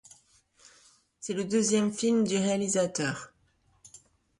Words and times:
C'est 1.19 1.35
le 1.35 1.45
deuxième 1.45 1.93
film 1.93 2.23
du 2.23 2.35
réalisateur. 2.35 3.31